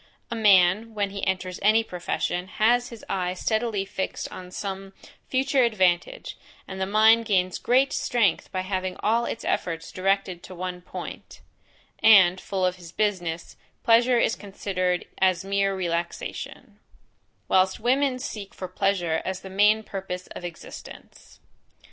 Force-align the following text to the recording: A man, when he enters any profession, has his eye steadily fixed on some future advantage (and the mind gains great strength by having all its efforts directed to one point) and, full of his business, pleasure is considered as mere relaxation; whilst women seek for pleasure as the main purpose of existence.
A 0.31 0.35
man, 0.35 0.95
when 0.95 1.11
he 1.11 1.23
enters 1.27 1.59
any 1.61 1.83
profession, 1.83 2.47
has 2.47 2.89
his 2.89 3.05
eye 3.07 3.35
steadily 3.35 3.85
fixed 3.85 4.27
on 4.31 4.49
some 4.49 4.93
future 5.29 5.61
advantage 5.63 6.39
(and 6.67 6.81
the 6.81 6.87
mind 6.87 7.25
gains 7.25 7.59
great 7.59 7.93
strength 7.93 8.51
by 8.51 8.61
having 8.61 8.97
all 9.03 9.25
its 9.25 9.45
efforts 9.45 9.91
directed 9.91 10.41
to 10.41 10.55
one 10.55 10.81
point) 10.81 11.41
and, 12.01 12.41
full 12.41 12.65
of 12.65 12.77
his 12.77 12.91
business, 12.91 13.57
pleasure 13.83 14.17
is 14.17 14.35
considered 14.35 15.05
as 15.19 15.45
mere 15.45 15.75
relaxation; 15.75 16.79
whilst 17.47 17.79
women 17.79 18.17
seek 18.17 18.55
for 18.55 18.67
pleasure 18.67 19.21
as 19.23 19.41
the 19.41 19.51
main 19.51 19.83
purpose 19.83 20.25
of 20.31 20.43
existence. 20.43 21.39